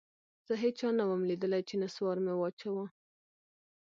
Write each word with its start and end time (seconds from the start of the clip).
زه 0.47 0.53
هېچا 0.63 0.89
نه 0.99 1.03
وم 1.09 1.21
ليدلى 1.29 1.59
چې 1.67 1.75
نسوار 1.83 2.17
مې 2.25 2.33
واچاوه. 2.37 2.85